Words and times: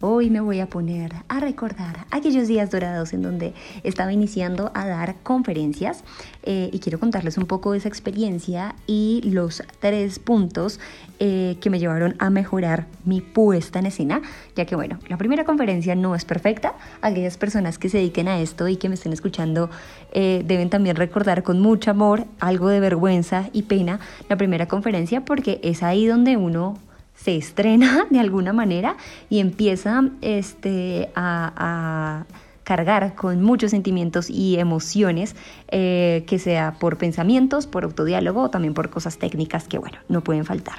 Hoy 0.00 0.28
me 0.28 0.40
voy 0.40 0.60
a 0.60 0.66
poner 0.66 1.12
a 1.28 1.40
recordar 1.40 2.06
aquellos 2.10 2.48
días 2.48 2.70
dorados 2.70 3.12
en 3.12 3.22
donde 3.22 3.54
estaba 3.84 4.12
iniciando 4.12 4.70
a 4.74 4.86
dar 4.86 5.14
conferencias 5.22 6.02
eh, 6.42 6.68
y 6.72 6.80
quiero 6.80 6.98
contarles 6.98 7.38
un 7.38 7.46
poco 7.46 7.72
de 7.72 7.78
esa 7.78 7.88
experiencia 7.88 8.74
y 8.86 9.22
los 9.24 9.62
tres 9.78 10.18
puntos 10.18 10.80
eh, 11.20 11.56
que 11.60 11.70
me 11.70 11.78
llevaron 11.78 12.16
a 12.18 12.28
mejorar 12.28 12.86
mi 13.04 13.20
puesta 13.20 13.78
en 13.78 13.86
escena, 13.86 14.20
ya 14.56 14.66
que 14.66 14.74
bueno, 14.74 14.98
la 15.08 15.16
primera 15.16 15.44
conferencia 15.44 15.94
no 15.94 16.14
es 16.14 16.24
perfecta, 16.24 16.74
aquellas 17.00 17.38
personas 17.38 17.78
que 17.78 17.88
se 17.88 17.98
dediquen 17.98 18.28
a 18.28 18.40
esto 18.40 18.68
y 18.68 18.76
que 18.76 18.88
me 18.88 18.96
estén 18.96 19.12
escuchando 19.12 19.70
eh, 20.12 20.42
deben 20.44 20.70
también 20.70 20.96
recordar 20.96 21.44
con 21.44 21.60
mucho 21.60 21.92
amor, 21.92 22.26
algo 22.40 22.68
de 22.68 22.80
vergüenza 22.80 23.48
y 23.52 23.62
pena 23.62 24.00
la 24.28 24.36
primera 24.36 24.66
conferencia 24.66 25.24
porque 25.24 25.60
es 25.62 25.82
ahí 25.82 26.06
donde 26.06 26.36
uno 26.36 26.78
se 27.14 27.36
estrena 27.36 28.06
de 28.10 28.20
alguna 28.20 28.52
manera 28.52 28.96
y 29.30 29.38
empieza 29.38 30.10
este, 30.20 31.10
a, 31.14 32.24
cargar 32.64 33.14
con 33.14 33.42
muchos 33.42 33.72
sentimientos 33.72 34.30
y 34.30 34.58
emociones, 34.58 35.36
eh, 35.68 36.24
que 36.26 36.38
sea 36.38 36.78
por 36.80 36.96
pensamientos, 36.96 37.66
por 37.66 37.84
autodiálogo 37.84 38.40
o 38.40 38.50
también 38.50 38.72
por 38.72 38.88
cosas 38.88 39.18
técnicas 39.18 39.68
que, 39.68 39.76
bueno, 39.76 39.98
no 40.08 40.24
pueden 40.24 40.46
faltar. 40.46 40.78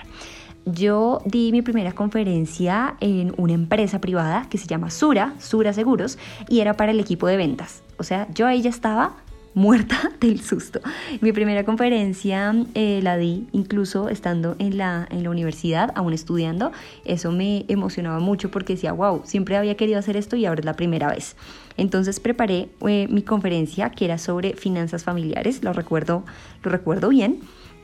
Yo 0.65 1.21
di 1.25 1.51
mi 1.51 1.61
primera 1.61 1.91
conferencia 1.91 2.95
en 2.99 3.35
una 3.38 3.53
empresa 3.53 4.01
privada 4.01 4.47
que 4.49 4.57
se 4.57 4.65
llama 4.65 4.89
Sura, 4.89 5.35
Sura 5.38 5.73
Seguros, 5.73 6.17
y 6.49 6.59
era 6.59 6.73
para 6.73 6.91
el 6.91 6.99
equipo 6.99 7.27
de 7.27 7.38
ventas. 7.38 7.83
O 7.97 8.03
sea, 8.03 8.27
yo 8.33 8.47
ahí 8.47 8.63
ya 8.63 8.71
estaba 8.71 9.13
muerta 9.55 10.11
del 10.19 10.41
susto. 10.41 10.81
Mi 11.21 11.31
primera 11.31 11.63
conferencia 11.63 12.53
eh, 12.75 12.99
la 13.01 13.17
di 13.17 13.47
incluso 13.53 14.09
estando 14.09 14.55
en 14.59 14.77
la, 14.77 15.07
en 15.09 15.23
la 15.23 15.31
universidad, 15.31 15.91
aún 15.95 16.13
estudiando. 16.13 16.71
Eso 17.05 17.31
me 17.31 17.65
emocionaba 17.67 18.19
mucho 18.19 18.51
porque 18.51 18.73
decía, 18.73 18.93
wow, 18.93 19.21
siempre 19.25 19.57
había 19.57 19.75
querido 19.75 19.97
hacer 19.97 20.17
esto 20.17 20.35
y 20.35 20.45
ahora 20.45 20.59
es 20.59 20.65
la 20.65 20.75
primera 20.75 21.07
vez. 21.07 21.35
Entonces 21.77 22.19
preparé 22.19 22.69
eh, 22.87 23.07
mi 23.09 23.23
conferencia 23.23 23.89
que 23.89 24.05
era 24.05 24.17
sobre 24.17 24.53
finanzas 24.53 25.03
familiares, 25.03 25.63
lo 25.63 25.73
recuerdo, 25.73 26.23
lo 26.63 26.71
recuerdo 26.71 27.09
bien. 27.09 27.39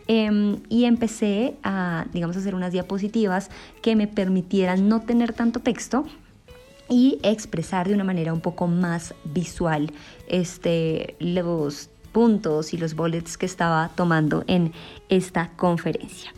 Em, 0.08 0.58
y 0.67 0.86
empecé 0.86 1.55
a, 1.64 2.05
digamos, 2.11 2.36
hacer 2.36 2.55
unas 2.55 2.73
diapositivas 2.73 3.49
que 3.81 3.95
me 3.95 4.08
permitieran 4.08 4.89
no 4.89 5.02
tener 5.02 5.31
tanto 5.31 5.59
texto, 5.59 6.05
y 6.92 7.20
expresar 7.23 7.88
de 7.88 7.95
una 7.95 8.03
manera 8.03 8.34
un 8.34 8.42
poco 8.42 8.67
más 8.67 9.16
visual 9.23 9.92
este, 10.28 11.16
los 11.20 11.89
puntos 12.11 12.73
y 12.73 12.78
los 12.78 12.95
bullets 12.95 13.38
que 13.38 13.45
estaba 13.45 13.89
tomando 13.95 14.44
en 14.45 14.73
esta 15.08 15.52
conferencia. 15.56 16.33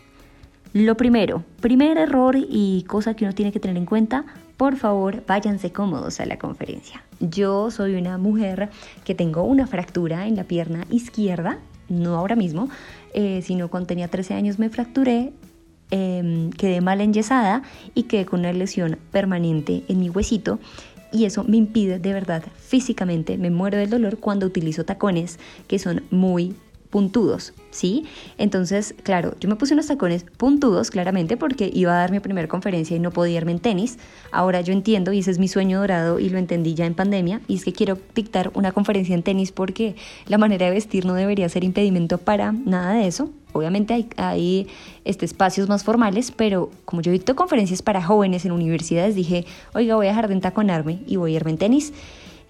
Lo 0.74 0.96
primero, 0.96 1.44
primer 1.60 1.98
error 1.98 2.36
y 2.38 2.84
cosa 2.88 3.16
que 3.16 3.26
uno 3.26 3.34
tiene 3.34 3.52
que 3.52 3.60
tener 3.60 3.78
en 3.78 3.86
cuenta, 3.86 4.26
por 4.56 4.76
favor 4.76 5.24
váyanse 5.28 5.72
cómodos 5.72 6.20
a 6.20 6.26
la 6.28 6.38
conferencia. 6.38 7.04
Yo 7.20 7.72
soy 7.72 7.96
una 7.96 8.20
mujer 8.20 8.70
que 9.06 9.16
tengo 9.16 9.44
una 9.44 9.66
fractura 9.66 10.28
en 10.28 10.36
la 10.36 10.44
pierna 10.44 10.86
izquierda, 10.92 11.58
no 11.90 12.16
ahora 12.16 12.36
mismo, 12.36 12.70
eh, 13.16 13.42
sino 13.44 13.70
cuando 13.70 13.88
tenía 13.88 14.08
13 14.08 14.36
años 14.36 14.60
me 14.60 14.70
fracturé 14.70 15.34
Em, 15.96 16.50
quedé 16.50 16.82
mal 16.82 17.02
enyesada 17.02 17.62
y 17.94 18.04
quedé 18.04 18.26
con 18.26 18.40
una 18.40 18.52
lesión 18.52 18.98
permanente 19.12 19.84
en 19.88 20.00
mi 20.00 20.10
huesito 20.10 20.58
y 21.12 21.26
eso 21.26 21.44
me 21.44 21.58
impide 21.58 22.00
de 22.00 22.14
verdad 22.14 22.44
físicamente, 22.58 23.38
me 23.38 23.52
muero 23.52 23.78
del 23.78 23.92
dolor 23.92 24.18
cuando 24.18 24.48
utilizo 24.48 24.86
tacones 24.86 25.38
que 25.68 25.78
son 25.78 26.02
muy 26.10 26.56
puntudos, 26.94 27.54
¿sí? 27.72 28.06
Entonces, 28.38 28.94
claro, 29.02 29.34
yo 29.40 29.50
me 29.50 29.56
puse 29.56 29.74
unos 29.74 29.88
tacones 29.88 30.28
puntudos, 30.38 30.92
claramente, 30.92 31.38
porque 31.38 31.72
iba 31.74 31.92
a 31.92 31.96
dar 31.96 32.12
mi 32.12 32.20
primera 32.20 32.48
conferencia 32.48 32.96
y 32.96 33.00
no 33.00 33.10
podía 33.10 33.38
irme 33.38 33.52
en 33.52 33.58
tenis. 33.58 33.98
Ahora 34.32 34.62
yo 34.62 34.74
entiendo, 34.74 35.12
y 35.12 35.18
ese 35.18 35.32
es 35.32 35.40
mi 35.40 35.48
sueño 35.48 35.80
dorado, 35.80 36.20
y 36.20 36.30
lo 36.30 36.38
entendí 36.38 36.76
ya 36.76 36.86
en 36.86 36.94
pandemia, 36.94 37.42
y 37.48 37.56
es 37.56 37.66
que 37.66 37.74
quiero 37.74 37.98
dictar 38.14 38.52
una 38.54 38.74
conferencia 38.74 39.16
en 39.16 39.24
tenis 39.24 39.52
porque 39.52 39.96
la 40.28 40.38
manera 40.38 40.68
de 40.68 40.72
vestir 40.72 41.08
no 41.08 41.16
debería 41.16 41.50
ser 41.50 41.64
impedimento 41.64 42.20
para 42.20 42.52
nada 42.52 42.94
de 42.94 43.08
eso. 43.08 43.32
Obviamente 43.54 43.96
hay, 43.96 44.08
hay 44.18 44.68
este, 45.04 45.26
espacios 45.26 45.68
más 45.68 45.84
formales, 45.84 46.32
pero 46.32 46.70
como 46.86 47.02
yo 47.02 47.12
dicto 47.12 47.36
conferencias 47.36 47.82
para 47.82 48.04
jóvenes 48.04 48.46
en 48.46 48.52
universidades, 48.52 49.16
dije, 49.16 49.48
oiga, 49.74 49.96
voy 49.96 50.06
a 50.06 50.10
dejar 50.10 50.28
de 50.28 50.36
entaconarme 50.36 51.00
y 51.08 51.16
voy 51.16 51.34
a 51.34 51.38
irme 51.38 51.50
en 51.50 51.58
tenis. 51.58 51.92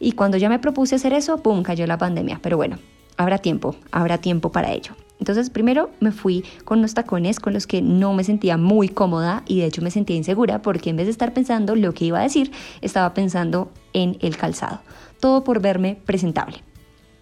Y 0.02 0.12
cuando 0.12 0.36
ya 0.36 0.50
me 0.50 0.60
propuse 0.60 0.96
hacer 0.96 1.14
eso, 1.14 1.38
¡pum!, 1.38 1.64
cayó 1.64 1.88
la 1.88 1.98
pandemia. 1.98 2.40
Pero 2.44 2.58
bueno, 2.58 2.78
habrá 3.18 3.38
tiempo, 3.38 3.76
habrá 3.92 4.18
tiempo 4.18 4.52
para 4.52 4.72
ello. 4.72 4.94
Entonces 5.20 5.50
primero 5.50 5.90
me 6.00 6.12
fui 6.12 6.44
con 6.66 6.80
unos 6.80 6.94
tacones 6.94 7.40
con 7.40 7.54
los 7.54 7.66
que 7.66 7.82
no 7.82 8.14
me 8.14 8.24
sentía 8.24 8.58
muy 8.58 8.90
cómoda 8.90 9.44
y 9.48 9.60
de 9.60 9.68
hecho 9.68 9.82
me 9.82 9.92
sentía 9.92 10.18
insegura 10.18 10.62
porque 10.62 10.90
en 10.90 10.98
vez 10.98 11.06
de 11.06 11.12
estar 11.12 11.34
pensando 11.34 11.76
lo 11.76 11.94
que 11.94 12.06
iba 12.06 12.20
a 12.20 12.24
decir, 12.24 12.52
estaba 12.82 13.14
pensando 13.14 13.72
en 13.94 14.18
el 14.20 14.36
calzado. 14.36 14.82
Todo 15.22 15.44
por 15.44 15.62
verme 15.62 15.98
presentable. 16.06 16.58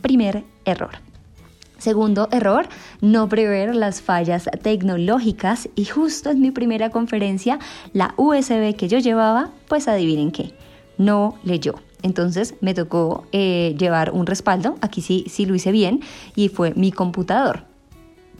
Primer 0.01 0.43
error. 0.65 0.91
Segundo 1.77 2.27
error, 2.31 2.67
no 3.01 3.27
prever 3.27 3.75
las 3.75 4.01
fallas 4.01 4.49
tecnológicas 4.61 5.67
y 5.75 5.85
justo 5.85 6.29
en 6.29 6.39
mi 6.41 6.51
primera 6.51 6.91
conferencia, 6.91 7.59
la 7.93 8.13
USB 8.17 8.75
que 8.75 8.87
yo 8.87 8.99
llevaba, 8.99 9.49
pues 9.67 9.87
adivinen 9.87 10.31
qué, 10.31 10.53
no 10.97 11.39
leyó. 11.43 11.75
Entonces 12.01 12.55
me 12.61 12.73
tocó 12.73 13.25
eh, 13.31 13.75
llevar 13.77 14.11
un 14.11 14.25
respaldo, 14.25 14.75
aquí 14.81 15.01
sí, 15.01 15.25
sí 15.27 15.45
lo 15.45 15.55
hice 15.55 15.71
bien, 15.71 16.01
y 16.35 16.49
fue 16.49 16.73
mi 16.75 16.91
computador. 16.91 17.71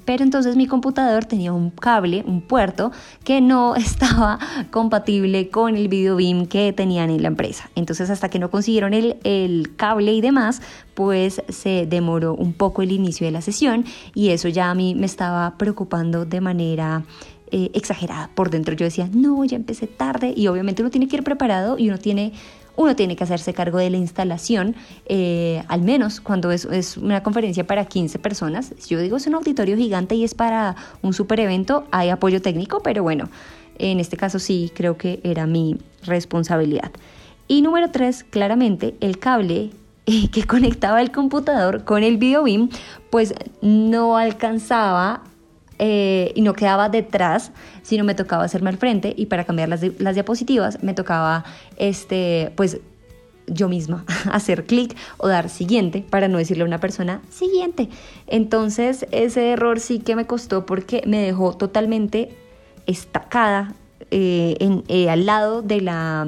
Pero 0.06 0.24
entonces 0.24 0.56
mi 0.56 0.66
computador 0.66 1.26
tenía 1.26 1.54
un 1.54 1.70
cable, 1.70 2.24
un 2.26 2.42
puerto, 2.42 2.92
que 3.24 3.40
no 3.40 3.76
estaba 3.78 4.40
compatible 4.72 5.50
con 5.50 5.76
el 5.76 5.88
video 5.88 6.16
beam 6.16 6.48
que 6.48 6.74
tenían 6.74 7.10
en 7.10 7.22
la 7.22 7.28
empresa. 7.28 7.70
Entonces 7.76 8.10
hasta 8.10 8.30
que 8.30 8.40
no 8.40 8.50
consiguieron 8.50 8.94
el, 8.94 9.18
el 9.24 9.76
cable 9.76 10.14
y 10.14 10.22
demás, 10.22 10.62
pues 10.96 11.42
se 11.50 11.86
demoró 11.86 12.34
un 12.34 12.54
poco 12.54 12.82
el 12.82 12.92
inicio 12.92 13.26
de 13.26 13.32
la 13.32 13.42
sesión 13.42 13.86
y 14.14 14.30
eso 14.30 14.48
ya 14.48 14.70
a 14.70 14.76
mí 14.76 14.96
me 14.96 15.06
estaba 15.06 15.58
preocupando 15.58 16.26
de 16.26 16.42
manera 16.42 17.04
eh, 17.54 17.70
exagerada. 17.74 18.30
Por 18.34 18.50
dentro 18.50 18.76
yo 18.76 18.86
decía, 18.86 19.10
no, 19.12 19.44
ya 19.44 19.58
empecé 19.58 19.86
tarde 19.86 20.34
y 20.34 20.48
obviamente 20.48 20.82
uno 20.82 20.90
tiene 20.90 21.10
que 21.10 21.18
ir 21.18 21.24
preparado 21.24 21.78
y 21.78 21.90
uno 21.90 21.98
tiene 21.98 22.32
uno 22.76 22.96
tiene 22.96 23.16
que 23.16 23.24
hacerse 23.24 23.54
cargo 23.54 23.78
de 23.78 23.90
la 23.90 23.98
instalación, 23.98 24.76
eh, 25.06 25.64
al 25.68 25.82
menos 25.82 26.22
cuando 26.22 26.52
es, 26.52 26.66
una 26.98 27.24
conferencia 27.24 27.66
para 27.66 27.86
15 27.86 28.20
personas. 28.20 28.74
Yo 28.88 29.00
digo 29.00 29.18
es 29.18 29.28
un 29.28 29.36
auditorio 29.36 29.78
gigante 29.78 30.16
y 30.16 30.24
es 30.24 30.34
para 30.34 30.76
un 31.02 31.14
super 31.14 31.40
evento, 31.40 31.86
hay 31.92 32.10
apoyo 32.10 32.42
técnico, 32.42 32.82
pero 32.82 33.04
bueno, 33.04 33.30
en 33.78 34.00
este 34.00 34.18
caso 34.18 34.40
sí 34.40 34.72
creo 34.76 34.98
que 34.98 35.20
era 35.24 35.46
mi 35.48 35.78
responsabilidad. 36.04 36.92
Y 37.48 37.62
número 37.62 37.92
tres, 37.92 38.24
claramente 38.24 38.96
el 39.02 39.20
cable 39.20 39.72
eh, 40.06 40.30
que 40.32 40.44
conectaba 40.46 41.02
el 41.02 41.12
computador 41.12 41.84
con 41.84 42.04
el 42.04 42.18
video 42.18 42.44
beam, 42.44 42.70
pues 43.10 43.34
no 43.62 44.18
alcanzaba 44.18 45.24
eh, 45.84 46.32
y 46.36 46.42
no 46.42 46.54
quedaba 46.54 46.90
detrás, 46.90 47.52
sino 47.82 48.04
me 48.04 48.14
tocaba 48.14 48.44
hacerme 48.44 48.70
al 48.70 48.78
frente 48.78 49.16
y 49.18 49.26
para 49.26 49.46
cambiar 49.46 49.68
las, 49.68 49.82
diapositivas 49.82 50.84
me 50.84 50.94
tocaba, 50.94 51.44
este, 51.76 52.54
pues 52.56 52.80
yo 53.48 53.68
misma 53.68 54.06
hacer 54.32 54.68
clic 54.68 54.96
o 55.18 55.28
dar 55.28 55.50
siguiente 55.50 56.06
para 56.08 56.28
no 56.28 56.38
decirle 56.38 56.62
a 56.62 56.68
una 56.68 56.80
persona 56.80 57.24
siguiente. 57.32 57.90
Entonces 58.28 59.08
ese 59.10 59.54
error 59.54 59.80
sí 59.80 59.98
que 59.98 60.16
me 60.16 60.28
costó 60.28 60.68
porque 60.68 61.02
me 61.08 61.18
dejó 61.18 61.58
totalmente 61.58 62.30
estacada 62.86 63.74
eh, 64.12 64.84
eh, 64.88 65.10
al 65.10 65.26
lado 65.26 65.64
de 65.64 65.82
la, 65.82 66.28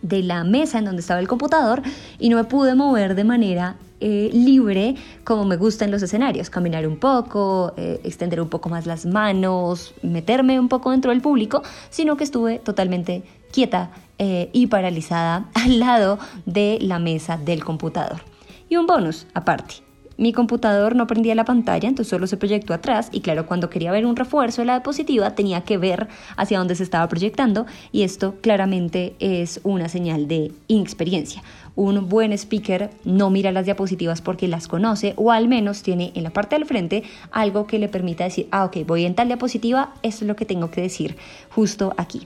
de 0.00 0.22
la 0.22 0.44
mesa 0.44 0.78
en 0.78 0.84
donde 0.84 1.00
estaba 1.00 1.18
el 1.18 1.26
computador 1.26 1.82
y 2.20 2.28
no 2.28 2.36
me 2.36 2.44
pude 2.44 2.76
mover 2.76 3.16
de 3.16 3.24
manera 3.24 3.74
eh, 4.06 4.28
libre 4.34 4.96
como 5.24 5.46
me 5.46 5.56
gusta 5.56 5.86
en 5.86 5.90
los 5.90 6.02
escenarios, 6.02 6.50
caminar 6.50 6.86
un 6.86 6.98
poco, 6.98 7.72
eh, 7.78 8.02
extender 8.04 8.38
un 8.38 8.50
poco 8.50 8.68
más 8.68 8.84
las 8.84 9.06
manos, 9.06 9.94
meterme 10.02 10.60
un 10.60 10.68
poco 10.68 10.90
dentro 10.90 11.10
del 11.10 11.22
público, 11.22 11.62
sino 11.88 12.18
que 12.18 12.24
estuve 12.24 12.58
totalmente 12.58 13.22
quieta 13.50 13.92
eh, 14.18 14.50
y 14.52 14.66
paralizada 14.66 15.48
al 15.54 15.78
lado 15.78 16.18
de 16.44 16.76
la 16.82 16.98
mesa 16.98 17.38
del 17.38 17.64
computador. 17.64 18.20
Y 18.68 18.76
un 18.76 18.86
bonus 18.86 19.26
aparte, 19.32 19.76
mi 20.16 20.32
computador 20.32 20.96
no 20.96 21.06
prendía 21.06 21.34
la 21.34 21.44
pantalla, 21.44 21.88
entonces 21.88 22.10
solo 22.10 22.26
se 22.26 22.36
proyectó 22.36 22.74
atrás 22.74 23.08
y 23.12 23.20
claro, 23.20 23.46
cuando 23.46 23.70
quería 23.70 23.92
ver 23.92 24.06
un 24.06 24.16
refuerzo 24.16 24.62
de 24.62 24.66
la 24.66 24.74
diapositiva 24.74 25.34
tenía 25.34 25.62
que 25.62 25.78
ver 25.78 26.08
hacia 26.36 26.58
dónde 26.58 26.74
se 26.74 26.82
estaba 26.82 27.08
proyectando 27.08 27.66
y 27.92 28.02
esto 28.02 28.36
claramente 28.40 29.14
es 29.18 29.60
una 29.64 29.88
señal 29.88 30.28
de 30.28 30.52
inexperiencia. 30.68 31.42
Un 31.76 32.08
buen 32.08 32.32
speaker 32.32 32.90
no 33.04 33.30
mira 33.30 33.50
las 33.50 33.64
diapositivas 33.64 34.22
porque 34.22 34.46
las 34.46 34.68
conoce 34.68 35.14
o 35.16 35.32
al 35.32 35.48
menos 35.48 35.82
tiene 35.82 36.12
en 36.14 36.22
la 36.22 36.30
parte 36.30 36.54
del 36.54 36.66
frente 36.66 37.02
algo 37.32 37.66
que 37.66 37.80
le 37.80 37.88
permita 37.88 38.24
decir, 38.24 38.46
ah, 38.52 38.64
ok, 38.64 38.86
voy 38.86 39.04
en 39.04 39.14
tal 39.14 39.26
diapositiva, 39.26 39.94
esto 40.02 40.24
es 40.24 40.28
lo 40.28 40.36
que 40.36 40.44
tengo 40.44 40.70
que 40.70 40.82
decir 40.82 41.16
justo 41.50 41.92
aquí. 41.96 42.22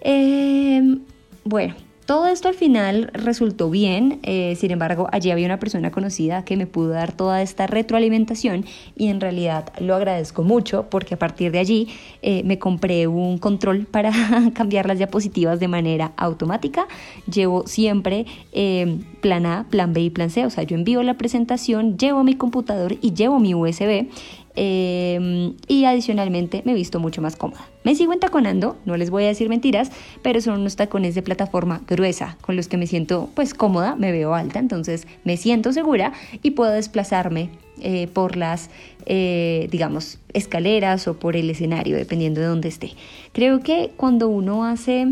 Em, 0.00 1.00
bueno, 1.44 1.74
todo 2.06 2.26
esto 2.26 2.48
al 2.48 2.54
final 2.54 3.10
resultó 3.12 3.70
bien, 3.70 4.20
eh, 4.22 4.56
sin 4.56 4.70
embargo 4.70 5.08
allí 5.12 5.30
había 5.30 5.46
una 5.46 5.58
persona 5.58 5.90
conocida 5.90 6.44
que 6.44 6.56
me 6.56 6.66
pudo 6.66 6.90
dar 6.90 7.12
toda 7.12 7.42
esta 7.42 7.66
retroalimentación 7.66 8.64
y 8.96 9.08
en 9.08 9.20
realidad 9.20 9.72
lo 9.78 9.94
agradezco 9.94 10.42
mucho 10.42 10.86
porque 10.90 11.14
a 11.14 11.18
partir 11.18 11.52
de 11.52 11.58
allí 11.58 11.88
eh, 12.22 12.42
me 12.44 12.58
compré 12.58 13.06
un 13.06 13.38
control 13.38 13.86
para 13.86 14.12
cambiar 14.54 14.86
las 14.86 14.98
diapositivas 14.98 15.60
de 15.60 15.68
manera 15.68 16.12
automática. 16.16 16.86
Llevo 17.32 17.66
siempre 17.66 18.26
eh, 18.52 18.98
plan 19.20 19.46
A, 19.46 19.66
plan 19.70 19.92
B 19.92 20.00
y 20.00 20.10
plan 20.10 20.30
C, 20.30 20.44
o 20.44 20.50
sea, 20.50 20.64
yo 20.64 20.76
envío 20.76 21.02
la 21.02 21.14
presentación, 21.14 21.96
llevo 21.96 22.24
mi 22.24 22.34
computador 22.34 22.96
y 23.00 23.14
llevo 23.14 23.38
mi 23.38 23.54
USB 23.54 24.08
Em, 24.54 25.54
y 25.66 25.84
adicionalmente 25.86 26.62
me 26.66 26.72
he 26.72 26.74
visto 26.74 27.00
mucho 27.00 27.22
más 27.22 27.36
cómoda. 27.36 27.66
Me 27.84 27.94
sigo 27.94 28.12
entaconando, 28.12 28.76
no 28.84 28.96
les 28.96 29.10
voy 29.10 29.24
a 29.24 29.28
decir 29.28 29.48
mentiras, 29.48 29.90
pero 30.22 30.40
son 30.40 30.60
unos 30.60 30.76
tacones 30.76 31.14
de 31.14 31.22
plataforma 31.22 31.80
gruesa 31.88 32.36
con 32.42 32.56
los 32.56 32.68
que 32.68 32.76
me 32.76 32.86
siento 32.86 33.30
pues 33.34 33.54
cómoda, 33.54 33.96
me 33.96 34.12
veo 34.12 34.34
alta, 34.34 34.58
entonces 34.58 35.06
me 35.24 35.36
siento 35.36 35.72
segura 35.72 36.12
y 36.42 36.50
puedo 36.50 36.72
desplazarme 36.72 37.50
eh, 37.80 38.08
por 38.12 38.36
las, 38.36 38.68
eh, 39.06 39.68
digamos, 39.70 40.18
escaleras 40.34 41.08
o 41.08 41.18
por 41.18 41.34
el 41.34 41.48
escenario, 41.48 41.96
dependiendo 41.96 42.40
de 42.40 42.46
dónde 42.46 42.68
esté. 42.68 42.92
Creo 43.32 43.60
que 43.60 43.90
cuando 43.96 44.28
uno 44.28 44.64
hace 44.64 45.08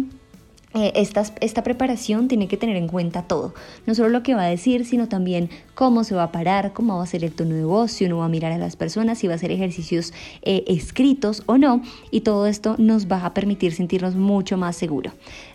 eh, 0.72 0.92
esta, 0.94 1.64
preparación 1.64 2.28
tiene 2.28 2.46
que 2.46 2.56
tener 2.56 2.76
en 2.76 2.86
cuenta 2.86 3.22
todo, 3.22 3.54
no 3.86 3.94
solo 3.96 4.08
lo 4.08 4.22
que 4.22 4.36
va 4.36 4.44
a 4.44 4.46
decir, 4.46 4.86
sino 4.86 5.08
también 5.08 5.50
cómo 5.74 6.04
se 6.04 6.14
va 6.14 6.22
a 6.24 6.32
parar, 6.32 6.72
cómo 6.72 6.96
va 6.96 7.02
a 7.02 7.06
ser 7.06 7.24
el 7.24 7.32
tono 7.32 7.56
de 7.56 7.64
voz, 7.64 7.90
si 7.90 8.04
uno 8.04 8.18
va 8.18 8.26
a 8.26 8.28
mirar 8.28 8.52
a 8.52 8.58
las 8.58 8.76
personas, 8.76 9.18
si 9.18 9.26
va 9.26 9.32
a 9.32 9.36
hacer 9.36 9.50
ejercicios 9.50 10.12
eh, 10.42 10.62
escritos 10.68 11.42
o 11.46 11.58
no, 11.58 11.82
y 12.12 12.20
todo 12.20 12.46
esto 12.46 12.76
nos 12.78 13.10
va 13.10 13.26
a 13.26 13.34
permitir 13.34 13.72
sentirnos 13.72 14.14
mucho 14.14 14.56
más 14.56 14.76
seguros. 14.76 15.12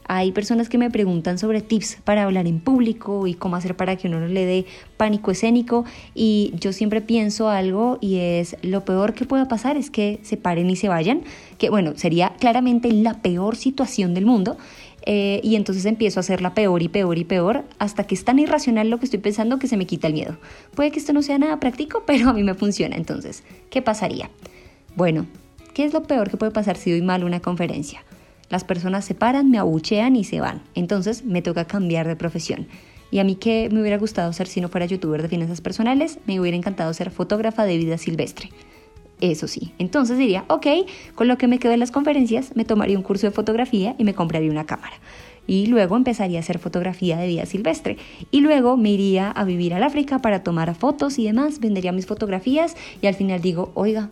Hay 0.08 0.32
personas 0.34 0.70
que 0.70 0.78
me 0.78 0.92
preguntan 0.92 1.40
sobre 1.40 1.62
tips 1.62 1.98
para 2.04 2.24
hablar 2.24 2.46
en 2.46 2.60
público 2.60 3.26
y 3.26 3.34
cómo 3.34 3.56
hacer 3.56 3.76
para 3.76 3.96
que 3.96 4.08
uno 4.08 4.20
no 4.20 4.28
le 4.28 4.46
dé 4.46 4.66
pánico 4.98 5.32
escénico. 5.32 5.84
Y 6.14 6.54
yo 6.60 6.74
siempre 6.74 7.02
pienso 7.02 7.50
algo 7.50 7.98
y 8.02 8.18
es 8.18 8.56
lo 8.62 8.86
peor 8.86 9.14
que 9.14 9.26
pueda 9.26 9.48
pasar 9.48 9.78
es 9.78 9.90
que 9.90 10.20
se 10.22 10.38
paren 10.38 10.70
y 10.70 10.76
se 10.76 10.90
vayan, 10.90 11.24
que 11.58 11.72
bueno, 11.72 11.94
sería 11.96 12.34
claramente 12.40 12.92
la 12.92 13.22
peor 13.22 13.56
situación 13.56 14.14
del 14.14 14.28
mundo 14.28 14.58
eh, 15.06 15.40
y 15.44 15.56
entonces 15.56 15.86
empiezo 15.86 16.20
a 16.20 16.22
hacerla 16.22 16.54
peor 16.54 16.82
y 16.82 16.88
peor 16.88 17.18
y 17.18 17.24
peor 17.26 17.64
hasta 17.78 18.06
que 18.06 18.16
es 18.16 18.26
tan 18.26 18.40
irracional 18.40 18.90
lo 18.90 18.98
que 18.98 19.06
estoy 19.06 19.20
pensando 19.20 19.60
que 19.60 19.68
se 19.68 19.78
me 19.78 19.86
quita 19.86 20.08
el 20.08 20.14
miedo. 20.14 20.38
Puede 20.74 20.92
que 20.92 21.00
esto 21.00 21.14
no 21.14 21.22
sea 21.22 21.38
nada 21.38 21.60
práctico, 21.60 22.04
pero 22.08 22.30
a 22.30 22.34
mí 22.34 22.44
me 22.44 22.56
funciona. 22.56 22.96
Entonces, 22.96 23.44
¿qué 23.70 23.82
pasaría? 23.82 24.30
Bueno, 24.96 25.28
¿qué 25.74 25.86
es 25.86 25.94
lo 25.94 26.04
peor 26.04 26.30
que 26.30 26.38
puede 26.38 26.52
pasar 26.52 26.78
si 26.78 26.92
doy 26.92 27.02
mal 27.02 27.24
una 27.24 27.40
conferencia? 27.40 28.04
Las 28.50 28.64
personas 28.64 29.06
se 29.06 29.16
paran, 29.16 29.50
me 29.50 29.58
abuchean 29.58 30.16
y 30.16 30.24
se 30.24 30.40
van. 30.40 30.62
Entonces 30.74 31.24
me 31.24 31.42
toca 31.42 31.66
cambiar 31.66 32.08
de 32.08 32.16
profesión. 32.16 32.68
Y 33.12 33.20
a 33.20 33.24
mí 33.24 33.36
que 33.36 33.70
me 33.72 33.82
hubiera 33.82 33.98
gustado 33.98 34.34
ser 34.34 34.48
si 34.48 34.62
no 34.62 34.70
fuera 34.70 34.86
youtuber 34.88 35.22
de 35.22 35.30
finanzas 35.30 35.62
personales, 35.62 36.20
me 36.26 36.40
hubiera 36.40 36.58
encantado 36.58 36.94
ser 36.94 37.12
fotógrafa 37.12 37.66
de 37.66 37.78
vida 37.78 37.98
silvestre. 37.98 38.50
Eso 39.22 39.48
sí, 39.48 39.72
entonces 39.78 40.18
diría, 40.18 40.44
ok, 40.50 40.68
con 41.16 41.28
lo 41.28 41.38
que 41.38 41.48
me 41.48 41.58
quedo 41.58 41.72
en 41.74 41.80
las 41.80 41.92
conferencias, 41.92 42.52
me 42.56 42.66
tomaría 42.66 42.98
un 42.98 43.04
curso 43.04 43.28
de 43.28 43.32
fotografía 43.32 43.96
y 43.98 44.04
me 44.04 44.14
compraría 44.14 44.52
una 44.52 44.66
cámara. 44.66 44.96
Y 45.48 45.68
luego 45.68 45.96
empezaría 45.96 46.40
a 46.40 46.42
hacer 46.42 46.60
fotografía 46.60 47.18
de 47.18 47.28
vida 47.28 47.46
silvestre. 47.46 47.98
Y 48.32 48.42
luego 48.42 48.78
me 48.78 48.90
iría 48.90 49.30
a 49.30 49.44
vivir 49.46 49.74
al 49.74 49.84
África 49.84 50.20
para 50.20 50.44
tomar 50.44 50.74
fotos 50.76 51.20
y 51.20 51.26
demás, 51.26 51.60
vendería 51.60 51.92
mis 51.92 52.08
fotografías 52.08 52.76
y 53.02 53.08
al 53.08 53.14
final 53.14 53.42
digo, 53.42 53.72
oiga, 53.76 54.10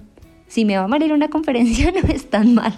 si 0.54 0.66
me 0.66 0.78
va 0.78 0.84
a 0.84 0.88
mal 0.88 1.02
una 1.12 1.30
conferencia 1.30 1.92
no 2.04 2.08
es 2.14 2.30
tan 2.30 2.54
mal. 2.54 2.74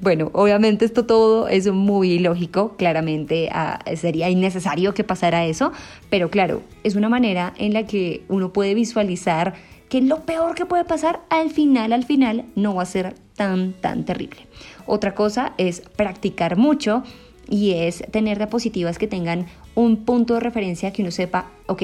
Bueno, 0.00 0.30
obviamente 0.32 0.84
esto 0.84 1.06
todo 1.06 1.48
es 1.48 1.70
muy 1.72 2.20
lógico, 2.20 2.76
claramente 2.76 3.48
ah, 3.52 3.80
sería 3.96 4.30
innecesario 4.30 4.94
que 4.94 5.02
pasara 5.02 5.44
eso, 5.44 5.72
pero 6.08 6.30
claro, 6.30 6.62
es 6.84 6.94
una 6.94 7.08
manera 7.08 7.52
en 7.58 7.72
la 7.74 7.84
que 7.84 8.22
uno 8.28 8.52
puede 8.52 8.74
visualizar 8.74 9.54
que 9.90 10.00
lo 10.00 10.20
peor 10.20 10.54
que 10.54 10.64
puede 10.64 10.84
pasar 10.84 11.20
al 11.28 11.50
final, 11.50 11.92
al 11.92 12.04
final, 12.04 12.46
no 12.54 12.76
va 12.76 12.84
a 12.84 12.86
ser 12.86 13.16
tan, 13.34 13.72
tan 13.72 14.04
terrible. 14.04 14.46
Otra 14.86 15.14
cosa 15.14 15.52
es 15.58 15.82
practicar 15.96 16.56
mucho 16.56 17.02
y 17.48 17.72
es 17.72 18.04
tener 18.12 18.38
diapositivas 18.38 18.98
que 18.98 19.08
tengan 19.08 19.46
un 19.74 20.04
punto 20.04 20.34
de 20.34 20.40
referencia 20.40 20.92
que 20.92 21.02
uno 21.02 21.10
sepa, 21.10 21.50
ok, 21.66 21.82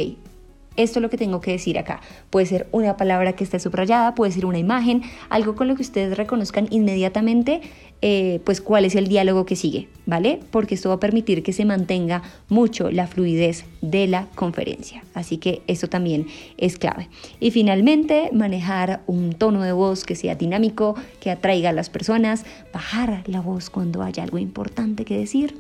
esto 0.76 0.99
es 0.99 1.02
lo 1.02 1.11
que 1.11 1.17
tengo 1.17 1.40
que 1.40 1.52
decir 1.52 1.78
acá. 1.78 2.00
Puede 2.31 2.46
ser 2.46 2.69
una 2.73 2.96
palabra 2.96 3.34
que 3.34 3.44
esté 3.44 3.58
subrayada, 3.58 4.14
puede 4.14 4.32
ser 4.32 4.46
una 4.46 4.58
imagen, 4.58 5.02
algo 5.28 5.55
con 5.55 5.69
lo 5.69 5.76
que 5.76 5.82
ustedes 5.82 6.17
reconozcan 6.17 6.69
inmediatamente, 6.70 7.61
eh, 8.02 8.40
pues 8.44 8.61
cuál 8.61 8.84
es 8.84 8.94
el 8.94 9.08
diálogo 9.08 9.46
que 9.46 9.56
sigue, 9.56 9.88
¿vale? 10.05 10.40
Porque 10.50 10.75
esto 10.75 10.90
va 10.90 10.96
a 10.96 11.00
permitir 11.00 11.43
que 11.43 11.52
se 11.52 11.64
mantenga 11.64 12.23
mucho 12.49 12.90
la 12.90 13.06
fluidez 13.06 13.64
de 13.81 14.06
la 14.06 14.26
conferencia. 14.34 15.02
Así 15.14 15.38
que 15.38 15.62
eso 15.67 15.88
también 15.88 16.26
es 16.58 16.78
clave. 16.78 17.08
Y 17.40 17.50
finalmente, 17.50 18.31
manejar 18.32 19.00
un 19.06 19.32
tono 19.32 19.62
de 19.62 19.73
voz 19.73 20.05
que 20.05 20.14
sea 20.14 20.34
dinámico, 20.34 20.94
que 21.20 21.31
atraiga 21.31 21.70
a 21.70 21.73
las 21.73 21.88
personas, 21.88 22.44
bajar 22.73 23.23
la 23.26 23.40
voz 23.40 23.70
cuando 23.70 24.02
haya 24.02 24.23
algo 24.23 24.38
importante 24.38 25.05
que 25.05 25.17
decir 25.17 25.55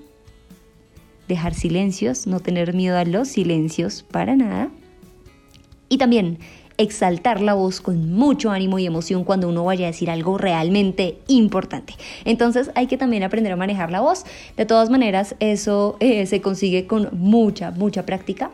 dejar 1.28 1.54
silencios, 1.54 2.26
no 2.26 2.40
tener 2.40 2.74
miedo 2.74 2.96
a 2.96 3.04
los 3.04 3.28
silencios 3.28 4.04
para 4.04 4.36
nada. 4.36 4.70
Y 5.88 5.98
también 5.98 6.38
exaltar 6.78 7.40
la 7.40 7.54
voz 7.54 7.80
con 7.80 8.12
mucho 8.12 8.50
ánimo 8.50 8.78
y 8.78 8.86
emoción 8.86 9.24
cuando 9.24 9.48
uno 9.48 9.64
vaya 9.64 9.86
a 9.86 9.90
decir 9.90 10.10
algo 10.10 10.38
realmente 10.38 11.18
importante. 11.26 11.94
Entonces 12.24 12.70
hay 12.74 12.86
que 12.86 12.98
también 12.98 13.22
aprender 13.22 13.52
a 13.52 13.56
manejar 13.56 13.90
la 13.90 14.00
voz. 14.00 14.24
De 14.56 14.66
todas 14.66 14.90
maneras, 14.90 15.36
eso 15.40 15.96
eh, 16.00 16.26
se 16.26 16.40
consigue 16.40 16.86
con 16.86 17.08
mucha, 17.12 17.70
mucha 17.70 18.04
práctica 18.04 18.50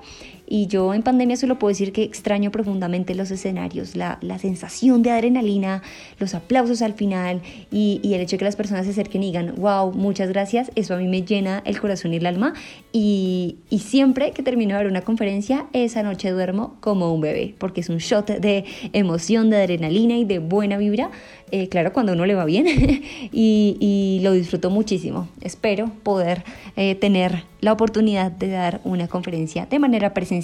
y 0.55 0.67
yo 0.67 0.93
en 0.93 1.03
pandemia 1.03 1.39
solo 1.39 1.59
puedo 1.59 1.71
decir 1.71 1.95
que 1.95 2.03
extraño 2.03 2.51
profundamente 2.51 3.15
los 3.15 3.31
escenarios, 3.31 3.97
la, 3.97 4.19
sensación 4.39 5.03
de 5.03 5.11
adrenalina, 5.11 5.83
los 6.19 6.35
aplausos 6.35 6.83
al 6.83 6.93
final 6.93 7.41
y, 7.71 8.03
el 8.05 8.21
hecho 8.21 8.33
de 8.33 8.41
que 8.41 8.45
las 8.45 8.57
personas 8.57 8.85
se 8.85 8.91
acerquen 8.91 9.23
y 9.23 9.29
digan, 9.29 9.55
wow, 9.57 9.95
muchas 9.95 10.29
gracias, 10.29 10.71
eso 10.75 10.93
a 10.93 10.99
mí 10.99 11.09
me 11.09 11.23
llena 11.23 11.63
el 11.65 11.81
corazón 11.81 12.13
y 12.13 12.19
el 12.19 12.27
alma. 12.27 12.53
Y, 12.93 13.61
y 13.71 13.79
siempre 13.79 14.33
que 14.33 14.43
termino 14.43 14.75
de 14.75 14.83
ver 14.83 14.91
una 14.91 15.01
conferencia, 15.01 15.69
esa 15.73 16.03
noche 16.03 16.31
duermo 16.31 16.77
como 16.81 17.15
un 17.15 17.23
bebé, 17.23 17.55
porque 17.57 17.81
es 17.81 17.89
un 17.89 17.97
shot 17.97 18.27
de 18.27 18.67
emoción, 18.93 19.49
de 19.49 19.57
adrenalina 19.57 20.19
y 20.19 20.27
de 20.27 20.39
buena 20.39 20.77
vibra 20.77 21.09
eh, 21.55 21.69
claro, 21.69 21.93
cuando 21.93 22.15
uno 22.15 22.25
le 22.25 22.35
va 22.35 22.47
bien 22.47 22.67
y, 23.31 24.21
lo 24.23 24.33
disfruto 24.33 24.71
muchísimo. 24.71 25.29
Espero 25.43 25.91
poder 26.03 26.45
eh, 26.77 26.95
tener 26.95 27.45
la 27.61 27.75
oportunidad 27.75 28.33
de 28.33 28.49
dar 28.49 28.81
una 28.85 29.07
conferencia 29.07 29.67
de 29.67 29.79
manera 29.79 30.15
presencial, 30.15 30.42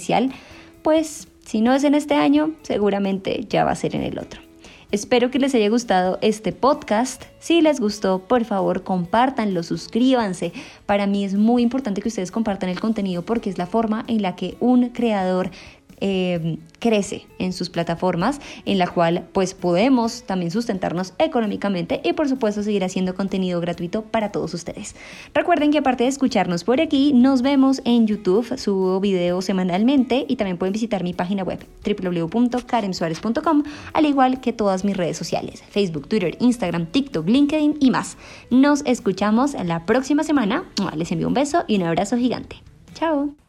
pues 0.81 1.27
si 1.45 1.61
no 1.61 1.73
es 1.73 1.83
en 1.83 1.95
este 1.95 2.15
año, 2.15 2.53
seguramente 2.61 3.45
ya 3.49 3.65
va 3.65 3.71
a 3.71 3.75
ser 3.75 3.95
en 3.95 4.03
el 4.03 4.19
otro. 4.19 4.41
Espero 4.91 5.29
que 5.29 5.37
les 5.37 5.53
haya 5.53 5.69
gustado 5.69 6.17
este 6.21 6.51
podcast. 6.51 7.25
Si 7.37 7.61
les 7.61 7.79
gustó, 7.79 8.27
por 8.27 8.43
favor, 8.43 8.83
compártanlo, 8.83 9.61
suscríbanse. 9.61 10.51
Para 10.87 11.05
mí 11.05 11.23
es 11.25 11.35
muy 11.35 11.61
importante 11.61 12.01
que 12.01 12.07
ustedes 12.07 12.31
compartan 12.31 12.69
el 12.69 12.79
contenido 12.79 13.21
porque 13.23 13.51
es 13.51 13.59
la 13.59 13.67
forma 13.67 14.03
en 14.07 14.23
la 14.23 14.35
que 14.35 14.57
un 14.59 14.89
creador 14.89 15.51
Em, 16.01 16.57
crece 16.79 17.27
en 17.39 17.51
sus 17.51 17.69
plataformas, 17.69 18.39
en 18.63 18.77
la 18.77 18.87
cual 18.87 19.27
pues 19.33 19.53
podemos 19.53 20.23
también 20.23 20.49
sustentarnos 20.49 21.13
económicamente 21.19 21.99
y 22.05 22.13
por 22.13 22.29
supuesto 22.29 22.63
seguir 22.63 22.85
haciendo 22.85 23.15
contenido 23.15 23.59
gratuito 23.59 24.03
para 24.03 24.31
todos 24.31 24.53
ustedes. 24.53 24.95
Recuerden 25.33 25.71
que 25.71 25.79
aparte 25.79 26.05
de 26.05 26.09
escucharnos 26.09 26.63
por 26.63 26.79
aquí, 26.79 27.11
nos 27.11 27.41
vemos 27.41 27.81
en 27.83 28.07
YouTube, 28.07 28.57
subo 28.57 29.01
videos 29.01 29.43
semanalmente 29.43 30.25
y 30.29 30.37
también 30.37 30.57
pueden 30.57 30.71
visitar 30.71 31.03
mi 31.03 31.13
página 31.13 31.43
web 31.43 31.59
www.karensuarez.com, 31.85 33.63
al 33.91 34.05
igual 34.05 34.39
que 34.39 34.53
todas 34.53 34.85
mis 34.85 34.95
redes 34.95 35.17
sociales, 35.17 35.61
Facebook, 35.69 36.07
Twitter, 36.07 36.37
Instagram, 36.39 36.85
TikTok, 36.85 37.27
LinkedIn 37.27 37.75
y 37.81 37.91
más. 37.91 38.17
Nos 38.49 38.85
escuchamos 38.85 39.53
la 39.65 39.85
próxima 39.85 40.23
semana. 40.23 40.63
Les 40.95 41.11
envío 41.11 41.27
un 41.27 41.33
beso 41.33 41.65
y 41.67 41.75
un 41.75 41.83
abrazo 41.83 42.15
gigante. 42.15 42.63
Chao. 42.93 43.48